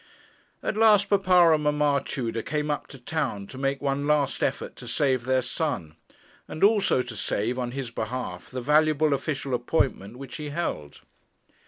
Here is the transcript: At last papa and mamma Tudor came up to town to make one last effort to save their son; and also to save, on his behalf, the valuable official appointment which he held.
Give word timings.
At 0.63 0.75
last 0.77 1.11
papa 1.11 1.53
and 1.53 1.63
mamma 1.63 2.01
Tudor 2.03 2.41
came 2.41 2.71
up 2.71 2.87
to 2.87 2.97
town 2.97 3.45
to 3.45 3.57
make 3.59 3.83
one 3.83 4.07
last 4.07 4.41
effort 4.41 4.75
to 4.77 4.87
save 4.87 5.25
their 5.25 5.43
son; 5.43 5.95
and 6.47 6.63
also 6.63 7.03
to 7.03 7.15
save, 7.15 7.59
on 7.59 7.69
his 7.69 7.91
behalf, 7.91 8.49
the 8.49 8.61
valuable 8.61 9.13
official 9.13 9.53
appointment 9.53 10.17
which 10.17 10.37
he 10.37 10.49
held. 10.49 11.01